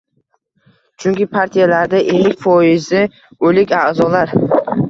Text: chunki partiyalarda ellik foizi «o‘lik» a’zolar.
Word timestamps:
chunki 1.03 1.27
partiyalarda 1.33 2.01
ellik 2.15 2.41
foizi 2.47 3.05
«o‘lik» 3.51 3.79
a’zolar. 3.83 4.39